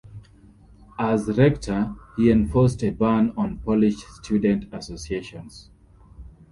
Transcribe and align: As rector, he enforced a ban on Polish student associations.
As 0.97 1.27
rector, 1.37 1.93
he 2.17 2.31
enforced 2.31 2.83
a 2.83 2.89
ban 2.89 3.35
on 3.37 3.59
Polish 3.59 3.97
student 4.07 4.65
associations. 4.73 5.69